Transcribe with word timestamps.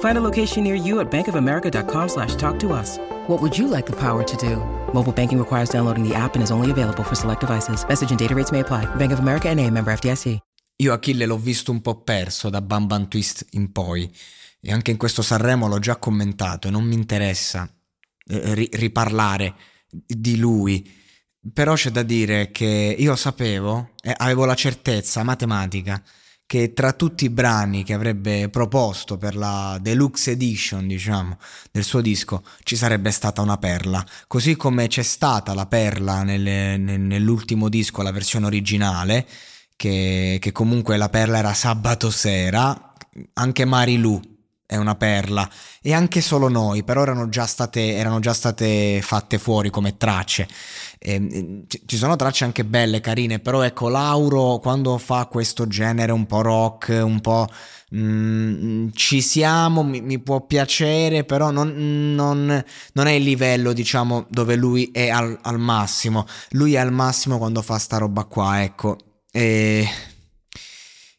Find 0.00 0.16
a 0.16 0.22
location 0.22 0.62
near 0.62 0.76
you 0.76 1.00
at 1.00 1.10
bankofamerica.com 1.10 2.08
slash 2.08 2.36
talk 2.36 2.58
to 2.60 2.72
us. 2.72 2.98
What 3.26 3.42
would 3.42 3.56
you 3.58 3.68
like 3.68 3.86
the 3.86 3.96
power 3.96 4.22
to 4.22 4.36
do? 4.36 4.56
Mobile 4.92 5.12
banking 5.12 5.38
requires 5.38 5.70
downloading 5.70 6.08
the 6.08 6.14
app 6.14 6.34
and 6.34 6.42
is 6.42 6.50
only 6.50 6.70
available 6.70 7.02
for 7.02 7.16
select 7.16 7.40
devices. 7.40 7.84
Message 7.88 8.10
and 8.10 8.18
data 8.18 8.34
rates 8.34 8.52
may 8.52 8.60
apply. 8.60 8.86
Bank 8.96 9.12
of 9.12 9.18
America 9.18 9.48
and 9.48 9.58
a 9.58 9.68
member 9.70 9.92
FDIC. 9.92 10.38
Io 10.76 10.92
Achille 10.92 11.26
l'ho 11.26 11.38
visto 11.38 11.70
un 11.70 11.80
po' 11.80 12.02
perso 12.02 12.50
da 12.50 12.60
Bam 12.60 12.86
Bam 12.86 13.06
Twist 13.08 13.46
in 13.52 13.70
poi 13.70 14.10
e 14.60 14.72
anche 14.72 14.90
in 14.90 14.96
questo 14.96 15.22
Sanremo 15.22 15.68
l'ho 15.68 15.78
già 15.78 15.96
commentato 15.96 16.66
e 16.66 16.70
non 16.72 16.82
mi 16.84 16.94
interessa 16.94 17.68
eh, 18.26 18.54
ri- 18.54 18.70
riparlare 18.72 19.54
di 19.88 20.36
lui. 20.36 20.90
Però 21.52 21.74
c'è 21.74 21.90
da 21.90 22.02
dire 22.02 22.50
che 22.50 22.96
io 22.98 23.14
sapevo 23.14 23.90
e 24.02 24.12
avevo 24.16 24.46
la 24.46 24.54
certezza 24.56 25.22
matematica 25.22 26.02
che 26.46 26.72
tra 26.72 26.92
tutti 26.92 27.24
i 27.24 27.30
brani 27.30 27.84
che 27.84 27.94
avrebbe 27.94 28.48
proposto 28.48 29.16
per 29.16 29.36
la 29.36 29.78
deluxe 29.80 30.32
edition, 30.32 30.86
diciamo, 30.86 31.38
del 31.70 31.84
suo 31.84 32.00
disco, 32.00 32.44
ci 32.62 32.76
sarebbe 32.76 33.10
stata 33.10 33.40
una 33.40 33.56
perla. 33.56 34.04
Così 34.26 34.56
come 34.56 34.86
c'è 34.86 35.02
stata 35.02 35.54
la 35.54 35.66
perla 35.66 36.22
nelle, 36.22 36.76
nell'ultimo 36.76 37.68
disco, 37.68 38.02
la 38.02 38.12
versione 38.12 38.46
originale, 38.46 39.26
che, 39.76 40.38
che 40.40 40.52
comunque 40.52 40.96
la 40.96 41.08
perla 41.08 41.38
era 41.38 41.54
sabato 41.54 42.10
sera, 42.10 42.92
anche 43.34 43.64
Marilu 43.64 44.33
è 44.74 44.76
una 44.76 44.94
perla. 44.94 45.48
E 45.80 45.92
anche 45.92 46.20
solo 46.20 46.48
noi 46.48 46.84
però 46.84 47.02
erano 47.02 47.28
già 47.28 47.46
state, 47.46 47.94
erano 47.94 48.20
già 48.20 48.32
state 48.32 49.00
fatte 49.02 49.38
fuori 49.38 49.70
come 49.70 49.96
tracce. 49.96 50.46
E, 50.98 51.64
ci 51.86 51.96
sono 51.96 52.16
tracce 52.16 52.44
anche 52.44 52.64
belle 52.64 53.00
carine 53.00 53.38
però 53.38 53.62
ecco 53.62 53.88
Lauro 53.88 54.58
quando 54.58 54.96
fa 54.98 55.26
questo 55.26 55.66
genere 55.66 56.12
un 56.12 56.24
po' 56.24 56.40
rock 56.40 56.98
un 57.04 57.20
po' 57.20 57.46
mm, 57.94 58.88
ci 58.94 59.20
siamo 59.20 59.82
mi, 59.82 60.00
mi, 60.00 60.18
può 60.18 60.40
piacere 60.46 61.24
però 61.24 61.50
non, 61.50 62.14
non, 62.14 62.64
non, 62.92 63.06
è 63.06 63.12
il 63.12 63.22
livello 63.22 63.74
diciamo 63.74 64.24
dove 64.30 64.56
lui 64.56 64.90
è 64.92 65.10
al, 65.10 65.38
al 65.42 65.58
massimo. 65.58 66.26
Lui 66.50 66.74
è 66.74 66.78
al 66.78 66.92
massimo 66.92 67.38
quando 67.38 67.60
fa 67.62 67.78
sta 67.78 67.98
roba 67.98 68.24
qua 68.24 68.62
ecco. 68.62 68.96
E, 69.30 69.86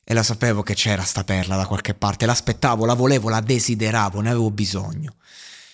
e 0.07 0.13
la 0.13 0.23
sapevo 0.23 0.61
che 0.61 0.75
c'era 0.75 1.01
sta 1.01 1.23
perla 1.23 1.55
da 1.57 1.66
qualche 1.66 1.95
parte, 1.95 2.27
l'aspettavo, 2.27 2.85
la 2.85 2.93
volevo, 2.93 3.27
la 3.27 3.41
desideravo, 3.41 4.21
ne 4.21 4.29
avevo 4.29 4.51
bisogno. 4.51 5.16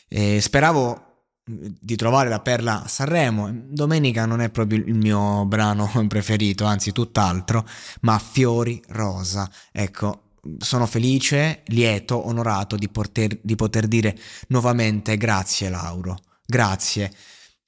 E 0.07 0.39
speravo 0.41 1.09
di 1.43 1.95
trovare 1.97 2.29
la 2.29 2.39
perla 2.39 2.83
a 2.83 2.87
Sanremo. 2.87 3.49
Domenica 3.51 4.25
non 4.25 4.41
è 4.41 4.49
proprio 4.49 4.79
il 4.79 4.95
mio 4.95 5.45
brano 5.45 5.91
preferito, 6.07 6.63
anzi 6.65 6.93
tutt'altro, 6.93 7.67
ma 8.01 8.17
Fiori 8.19 8.81
Rosa. 8.87 9.51
Ecco, 9.71 10.35
sono 10.59 10.85
felice, 10.85 11.63
lieto, 11.67 12.25
onorato 12.25 12.77
di 12.77 12.87
poter, 12.87 13.37
di 13.41 13.55
poter 13.55 13.87
dire 13.87 14.17
nuovamente 14.47 15.17
grazie 15.17 15.69
Lauro, 15.69 16.17
grazie, 16.45 17.11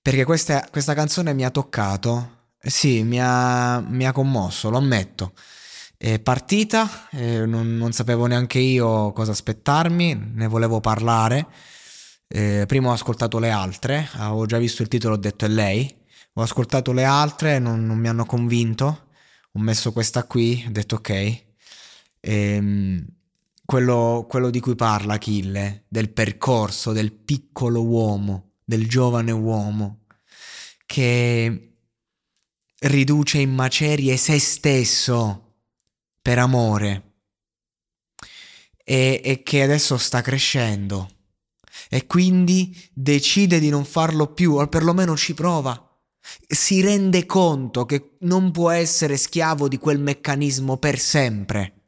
perché 0.01 0.23
questa, 0.23 0.65
questa 0.71 0.93
canzone 0.93 1.33
mi 1.33 1.45
ha 1.45 1.51
toccato 1.51 2.41
sì, 2.65 3.03
mi 3.03 3.19
ha, 3.21 3.81
mi 3.81 4.05
ha 4.05 4.13
commosso, 4.13 4.69
lo 4.69 4.77
ammetto. 4.77 5.33
È 6.03 6.19
partita, 6.19 7.07
eh, 7.11 7.45
non, 7.45 7.77
non, 7.77 7.93
sapevo 7.93 8.25
neanche 8.25 8.59
io 8.59 9.13
cosa 9.13 9.31
aspettarmi, 9.31 10.31
ne 10.33 10.47
volevo 10.47 10.81
parlare. 10.81 11.47
Eh, 12.27 12.65
prima 12.67 12.89
ho 12.89 12.91
ascoltato 12.91 13.39
le 13.39 13.49
altre, 13.51 14.09
avevo 14.15 14.45
già 14.45 14.57
visto 14.57 14.81
il 14.81 14.89
titolo, 14.89 15.13
ho 15.13 15.17
detto 15.17 15.45
è 15.45 15.47
lei. 15.47 15.89
Ho 16.33 16.41
ascoltato 16.41 16.91
le 16.91 17.05
altre, 17.05 17.57
non, 17.57 17.85
non 17.85 17.97
mi 17.99 18.09
hanno 18.09 18.25
convinto. 18.25 19.11
Ho 19.53 19.59
messo 19.61 19.93
questa 19.93 20.25
qui, 20.25 20.65
ho 20.67 20.71
detto 20.71 20.95
ok. 20.95 21.43
Ehm, 22.19 23.07
quello, 23.63 24.25
quello 24.27 24.49
di 24.49 24.59
cui 24.59 24.75
parla 24.75 25.13
Achille, 25.13 25.85
del 25.87 26.09
percorso 26.09 26.91
del 26.91 27.13
piccolo 27.13 27.81
uomo, 27.81 28.55
del 28.65 28.89
giovane 28.89 29.31
uomo, 29.31 30.01
che 30.85 31.75
riduce 32.79 33.37
in 33.37 33.53
macerie 33.53 34.17
se 34.17 34.37
stesso 34.37 35.43
per 36.23 36.39
amore 36.39 37.17
e, 38.83 39.21
e 39.23 39.43
che 39.43 39.61
adesso 39.61 39.97
sta 39.97 40.21
crescendo 40.21 41.09
e 41.89 42.07
quindi 42.07 42.89
decide 42.93 43.59
di 43.59 43.69
non 43.69 43.85
farlo 43.85 44.33
più 44.33 44.53
o 44.53 44.67
perlomeno 44.67 45.15
ci 45.15 45.33
prova. 45.33 45.79
Si 46.47 46.81
rende 46.81 47.25
conto 47.25 47.85
che 47.85 48.13
non 48.21 48.51
può 48.51 48.69
essere 48.71 49.17
schiavo 49.17 49.67
di 49.67 49.77
quel 49.77 49.99
meccanismo 49.99 50.77
per 50.77 50.97
sempre. 50.97 51.81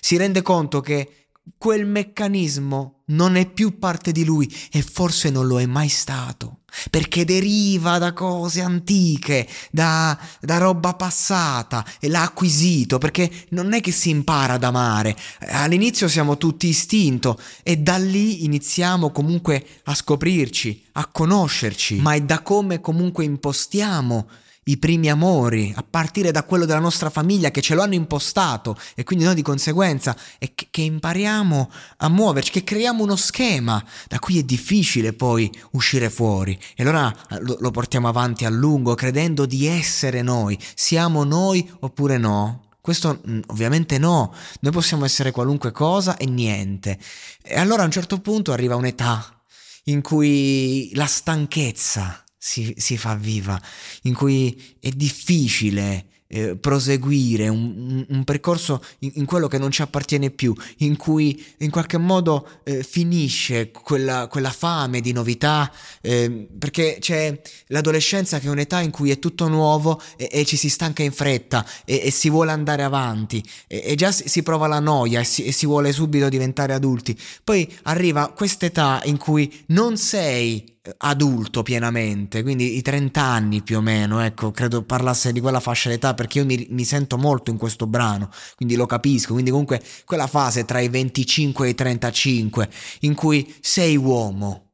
Si 0.00 0.16
rende 0.16 0.42
conto 0.42 0.80
che 0.80 1.27
quel 1.56 1.86
meccanismo 1.86 3.02
non 3.06 3.36
è 3.36 3.50
più 3.50 3.78
parte 3.78 4.12
di 4.12 4.24
lui 4.24 4.52
e 4.70 4.82
forse 4.82 5.30
non 5.30 5.46
lo 5.46 5.60
è 5.60 5.66
mai 5.66 5.88
stato, 5.88 6.58
perché 6.90 7.24
deriva 7.24 7.98
da 7.98 8.12
cose 8.12 8.60
antiche, 8.60 9.48
da, 9.70 10.18
da, 10.40 10.58
roba 10.58 10.94
passata 10.94 11.84
e 12.00 12.08
l'ha 12.08 12.22
acquisito, 12.22 12.98
perché 12.98 13.30
non 13.50 13.72
è 13.72 13.80
che 13.80 13.92
si 13.92 14.10
impara 14.10 14.54
ad 14.54 14.64
amare, 14.64 15.16
all'inizio 15.48 16.08
siamo 16.08 16.36
tutti 16.36 16.66
istinto 16.66 17.40
e 17.62 17.78
da 17.78 17.96
lì 17.96 18.44
iniziamo 18.44 19.10
comunque 19.10 19.64
a 19.84 19.94
scoprirci, 19.94 20.84
a 20.92 21.06
conoscerci, 21.06 22.00
ma 22.00 22.12
è 22.12 22.20
da 22.20 22.42
come 22.42 22.80
comunque 22.80 23.24
impostiamo 23.24 24.28
i 24.68 24.76
primi 24.76 25.10
amori, 25.10 25.72
a 25.74 25.84
partire 25.88 26.30
da 26.30 26.44
quello 26.44 26.64
della 26.64 26.78
nostra 26.78 27.10
famiglia 27.10 27.50
che 27.50 27.60
ce 27.60 27.74
lo 27.74 27.82
hanno 27.82 27.94
impostato 27.94 28.76
e 28.94 29.04
quindi 29.04 29.24
noi 29.24 29.34
di 29.34 29.42
conseguenza 29.42 30.16
e 30.38 30.52
che, 30.54 30.68
che 30.70 30.82
impariamo 30.82 31.70
a 31.98 32.08
muoverci, 32.08 32.50
che 32.50 32.64
creiamo 32.64 33.02
uno 33.02 33.16
schema 33.16 33.82
da 34.08 34.18
cui 34.18 34.38
è 34.38 34.42
difficile 34.42 35.12
poi 35.12 35.50
uscire 35.72 36.10
fuori 36.10 36.58
e 36.76 36.82
allora 36.82 37.14
eh, 37.30 37.40
lo, 37.40 37.56
lo 37.60 37.70
portiamo 37.70 38.08
avanti 38.08 38.44
a 38.44 38.50
lungo 38.50 38.94
credendo 38.94 39.46
di 39.46 39.66
essere 39.66 40.22
noi, 40.22 40.58
siamo 40.74 41.24
noi 41.24 41.68
oppure 41.80 42.18
no? 42.18 42.64
Questo 42.80 43.20
mm, 43.26 43.40
ovviamente 43.48 43.98
no, 43.98 44.34
noi 44.60 44.72
possiamo 44.72 45.04
essere 45.04 45.30
qualunque 45.30 45.72
cosa 45.72 46.16
e 46.16 46.26
niente. 46.26 46.98
E 47.42 47.58
allora 47.58 47.82
a 47.82 47.84
un 47.84 47.90
certo 47.90 48.20
punto 48.20 48.52
arriva 48.52 48.76
un'età 48.76 49.42
in 49.84 50.00
cui 50.02 50.90
la 50.94 51.06
stanchezza 51.06 52.22
si, 52.38 52.74
si 52.76 52.96
fa 52.96 53.14
viva, 53.16 53.60
in 54.02 54.14
cui 54.14 54.76
è 54.80 54.90
difficile 54.90 56.06
eh, 56.28 56.56
proseguire 56.56 57.48
un, 57.48 58.04
un 58.06 58.24
percorso 58.24 58.82
in, 59.00 59.12
in, 59.14 59.24
quello 59.24 59.48
che 59.48 59.58
non 59.58 59.70
ci 59.70 59.82
appartiene 59.82 60.30
più, 60.30 60.54
in 60.78 60.96
cui 60.96 61.44
in 61.58 61.70
qualche 61.70 61.96
modo 61.96 62.46
eh, 62.64 62.82
finisce 62.82 63.70
quella, 63.70 64.26
quella, 64.28 64.50
fame 64.50 65.00
di 65.00 65.12
novità, 65.12 65.72
eh, 66.00 66.48
perché 66.58 66.98
c'è 67.00 67.40
l'adolescenza 67.68 68.38
che 68.38 68.46
è 68.46 68.50
un'età 68.50 68.80
in 68.80 68.90
cui 68.90 69.10
è 69.10 69.18
tutto 69.18 69.48
nuovo 69.48 70.00
e, 70.16 70.28
e 70.30 70.44
ci 70.44 70.56
si 70.56 70.68
stanca 70.68 71.02
in 71.02 71.12
fretta 71.12 71.66
e, 71.84 72.02
e 72.04 72.10
si 72.10 72.28
vuole 72.28 72.50
andare 72.50 72.82
avanti 72.82 73.42
e, 73.66 73.82
e 73.84 73.94
già 73.94 74.12
si, 74.12 74.28
si, 74.28 74.42
prova 74.42 74.66
la 74.66 74.80
noia 74.80 75.24
si, 75.24 75.44
e 75.44 75.52
si 75.52 75.66
vuole 75.66 75.92
subito 75.92 76.28
diventare 76.28 76.74
adulti. 76.74 77.18
Poi 77.42 77.70
arriva 77.84 78.32
quest'età 78.32 79.00
in 79.04 79.16
cui 79.16 79.64
non 79.68 79.96
sei 79.96 80.76
adulto 80.96 81.62
pienamente, 81.62 82.42
quindi 82.42 82.76
i 82.76 82.82
30 82.82 83.22
anni 83.22 83.62
più 83.62 83.78
o 83.78 83.80
meno, 83.80 84.20
ecco, 84.20 84.50
credo 84.50 84.82
parlasse 84.82 85.32
di 85.32 85.40
quella 85.40 85.60
fascia 85.60 85.88
d'età 85.88 86.14
perché 86.14 86.38
io 86.38 86.44
mi, 86.44 86.66
mi, 86.70 86.84
sento 86.84 87.18
molto 87.18 87.50
in 87.50 87.56
questo 87.58 87.86
brano, 87.86 88.30
quindi 88.56 88.74
lo 88.74 88.86
capisco, 88.86 89.32
quindi 89.32 89.50
comunque 89.50 89.82
quella 90.04 90.26
fase 90.26 90.64
tra 90.64 90.80
i 90.80 90.88
25 90.88 91.66
e 91.66 91.70
i 91.70 91.74
35 91.74 92.70
in 93.00 93.14
cui 93.14 93.54
sei 93.60 93.96
uomo, 93.96 94.72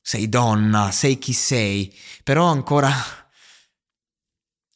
sei 0.00 0.28
donna, 0.28 0.90
sei 0.90 1.18
chi 1.18 1.32
sei, 1.32 1.92
però 2.22 2.46
ancora 2.46 2.92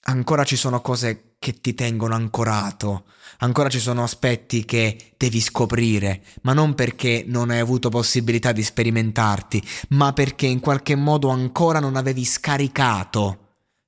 ancora 0.06 0.44
ci 0.44 0.56
sono 0.56 0.80
cose 0.80 1.36
che 1.38 1.60
ti 1.60 1.74
tengono 1.74 2.14
ancorato, 2.14 3.04
ancora 3.44 3.68
ci 3.68 3.78
sono 3.78 4.02
aspetti 4.02 4.64
che 4.64 5.12
devi 5.16 5.40
scoprire, 5.40 6.22
ma 6.42 6.52
non 6.52 6.74
perché 6.74 7.24
non 7.26 7.50
hai 7.50 7.58
avuto 7.58 7.88
possibilità 7.90 8.52
di 8.52 8.62
sperimentarti, 8.62 9.62
ma 9.90 10.12
perché 10.12 10.46
in 10.46 10.60
qualche 10.60 10.94
modo 10.96 11.28
ancora 11.28 11.78
non 11.78 11.96
avevi 11.96 12.24
scaricato 12.24 13.38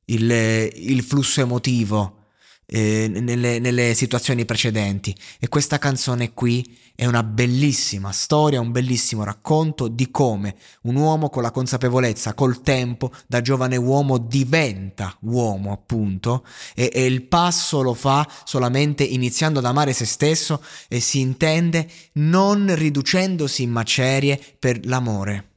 il, 0.06 0.30
il 0.30 1.02
flusso 1.02 1.40
emotivo 1.40 2.25
eh, 2.66 3.06
nelle, 3.08 3.58
nelle, 3.58 3.94
situazioni 3.94 4.44
precedenti. 4.44 5.16
E 5.38 5.48
questa 5.48 5.78
canzone 5.78 6.32
qui 6.34 6.76
è 6.94 7.06
una 7.06 7.22
bellissima 7.22 8.10
storia, 8.10 8.60
un 8.60 8.72
bellissimo 8.72 9.22
racconto 9.22 9.86
di 9.88 10.10
come 10.10 10.56
un 10.82 10.96
uomo 10.96 11.30
con 11.30 11.42
la 11.42 11.50
consapevolezza, 11.50 12.34
col 12.34 12.62
tempo, 12.62 13.12
da 13.26 13.40
giovane 13.40 13.76
uomo 13.76 14.18
diventa 14.18 15.16
uomo, 15.20 15.72
appunto, 15.72 16.44
e, 16.74 16.90
e 16.92 17.06
il 17.06 17.22
passo 17.22 17.82
lo 17.82 17.94
fa 17.94 18.26
solamente 18.44 19.04
iniziando 19.04 19.60
ad 19.60 19.64
amare 19.64 19.92
se 19.92 20.04
stesso 20.04 20.62
e 20.88 21.00
si 21.00 21.20
intende 21.20 21.88
non 22.14 22.74
riducendosi 22.74 23.62
in 23.62 23.70
macerie 23.70 24.40
per 24.58 24.84
l'amore. 24.86 25.50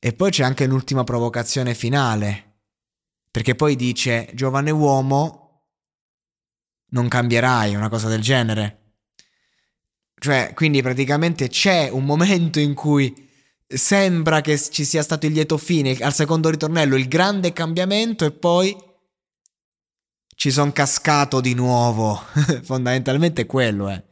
E 0.00 0.12
poi 0.12 0.32
c'è 0.32 0.42
anche 0.42 0.64
un'ultima 0.64 1.04
provocazione 1.04 1.74
finale, 1.74 2.54
perché 3.30 3.54
poi 3.54 3.76
dice 3.76 4.28
giovane 4.34 4.72
uomo 4.72 5.41
non 6.92 7.08
cambierai, 7.08 7.74
una 7.74 7.88
cosa 7.88 8.08
del 8.08 8.20
genere. 8.20 8.78
Cioè, 10.18 10.52
quindi 10.54 10.82
praticamente 10.82 11.48
c'è 11.48 11.88
un 11.90 12.04
momento 12.04 12.60
in 12.60 12.74
cui 12.74 13.28
sembra 13.66 14.40
che 14.40 14.58
ci 14.58 14.84
sia 14.84 15.02
stato 15.02 15.26
il 15.26 15.32
lieto 15.32 15.58
fine, 15.58 15.96
al 15.96 16.14
secondo 16.14 16.48
ritornello 16.48 16.96
il 16.96 17.08
grande 17.08 17.52
cambiamento 17.52 18.24
e 18.24 18.30
poi 18.30 18.76
ci 20.34 20.50
sono 20.50 20.72
cascato 20.72 21.40
di 21.40 21.54
nuovo. 21.54 22.22
Fondamentalmente 22.62 23.46
quello 23.46 23.88
è. 23.88 24.02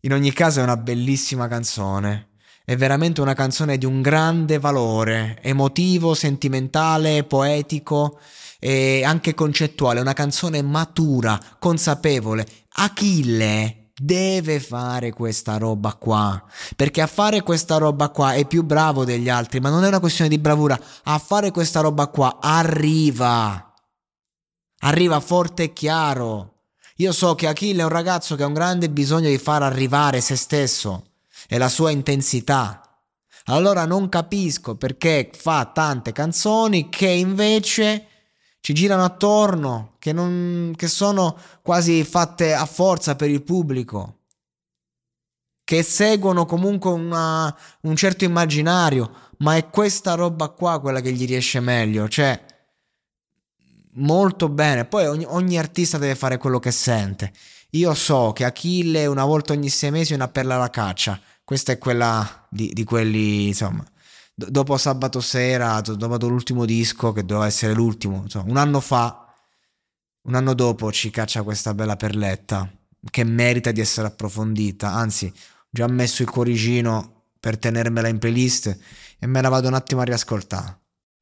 In 0.00 0.12
ogni 0.12 0.32
caso 0.32 0.60
è 0.60 0.62
una 0.62 0.76
bellissima 0.76 1.48
canzone. 1.48 2.35
È 2.68 2.76
veramente 2.76 3.20
una 3.20 3.34
canzone 3.34 3.78
di 3.78 3.86
un 3.86 4.02
grande 4.02 4.58
valore, 4.58 5.38
emotivo, 5.40 6.14
sentimentale, 6.14 7.22
poetico 7.22 8.18
e 8.58 9.04
anche 9.04 9.34
concettuale, 9.34 10.00
una 10.00 10.14
canzone 10.14 10.62
matura, 10.62 11.40
consapevole. 11.60 12.44
Achille 12.70 13.92
deve 13.94 14.58
fare 14.58 15.12
questa 15.12 15.58
roba 15.58 15.94
qua, 15.94 16.42
perché 16.74 17.02
a 17.02 17.06
fare 17.06 17.44
questa 17.44 17.76
roba 17.76 18.08
qua 18.08 18.32
è 18.32 18.44
più 18.48 18.64
bravo 18.64 19.04
degli 19.04 19.28
altri, 19.28 19.60
ma 19.60 19.70
non 19.70 19.84
è 19.84 19.86
una 19.86 20.00
questione 20.00 20.28
di 20.28 20.40
bravura, 20.40 20.76
a 21.04 21.18
fare 21.18 21.52
questa 21.52 21.78
roba 21.78 22.08
qua 22.08 22.38
arriva. 22.40 23.72
Arriva 24.80 25.20
forte 25.20 25.62
e 25.62 25.72
chiaro. 25.72 26.64
Io 26.96 27.12
so 27.12 27.36
che 27.36 27.46
Achille 27.46 27.82
è 27.82 27.84
un 27.84 27.90
ragazzo 27.90 28.34
che 28.34 28.42
ha 28.42 28.46
un 28.46 28.54
grande 28.54 28.90
bisogno 28.90 29.28
di 29.28 29.38
far 29.38 29.62
arrivare 29.62 30.20
se 30.20 30.34
stesso 30.34 31.10
e 31.48 31.58
la 31.58 31.68
sua 31.68 31.90
intensità. 31.90 32.80
Allora 33.46 33.84
non 33.84 34.08
capisco 34.08 34.76
perché 34.76 35.30
fa 35.32 35.70
tante 35.72 36.12
canzoni 36.12 36.88
che 36.88 37.08
invece 37.08 38.08
ci 38.60 38.74
girano 38.74 39.04
attorno, 39.04 39.94
che, 40.00 40.12
non, 40.12 40.74
che 40.76 40.88
sono 40.88 41.38
quasi 41.62 42.02
fatte 42.02 42.52
a 42.52 42.66
forza 42.66 43.14
per 43.14 43.30
il 43.30 43.44
pubblico, 43.44 44.22
che 45.62 45.84
seguono 45.84 46.46
comunque 46.46 46.90
una, 46.90 47.56
un 47.82 47.94
certo 47.94 48.24
immaginario, 48.24 49.12
ma 49.38 49.54
è 49.54 49.70
questa 49.70 50.14
roba 50.14 50.48
qua 50.48 50.80
quella 50.80 51.00
che 51.00 51.12
gli 51.12 51.26
riesce 51.26 51.60
meglio, 51.60 52.08
cioè 52.08 52.44
molto 53.94 54.48
bene. 54.48 54.84
Poi 54.84 55.06
ogni, 55.06 55.24
ogni, 55.28 55.58
artista 55.58 55.98
deve 55.98 56.14
fare 56.14 56.38
quello 56.38 56.58
che 56.58 56.70
sente. 56.70 57.32
Io 57.70 57.94
so 57.94 58.32
che 58.32 58.44
Achille 58.44 59.06
una 59.06 59.24
volta 59.24 59.52
ogni 59.52 59.68
sei 59.68 59.90
mesi 59.90 60.14
una 60.14 60.28
perla 60.28 60.56
alla 60.56 60.70
caccia. 60.70 61.20
Questa 61.46 61.70
è 61.70 61.78
quella 61.78 62.48
di, 62.50 62.72
di 62.72 62.82
quelli, 62.82 63.46
insomma, 63.46 63.86
D- 64.34 64.48
dopo 64.48 64.76
sabato 64.76 65.20
sera, 65.20 65.80
dopo 65.80 66.26
l'ultimo 66.26 66.64
disco, 66.64 67.12
che 67.12 67.24
doveva 67.24 67.46
essere 67.46 67.72
l'ultimo, 67.72 68.22
insomma, 68.24 68.50
un 68.50 68.56
anno 68.56 68.80
fa, 68.80 69.32
un 70.22 70.34
anno 70.34 70.54
dopo 70.54 70.90
ci 70.90 71.10
caccia 71.10 71.44
questa 71.44 71.72
bella 71.72 71.94
perletta 71.94 72.68
che 73.08 73.22
merita 73.22 73.70
di 73.70 73.80
essere 73.80 74.08
approfondita. 74.08 74.92
Anzi, 74.92 75.26
ho 75.26 75.68
già 75.70 75.86
messo 75.86 76.22
il 76.22 76.30
cuoricino 76.30 77.26
per 77.38 77.58
tenermela 77.58 78.08
in 78.08 78.18
playlist 78.18 78.76
e 79.16 79.26
me 79.28 79.40
la 79.40 79.48
vado 79.48 79.68
un 79.68 79.74
attimo 79.74 80.00
a 80.00 80.04
riascoltare. 80.04 80.80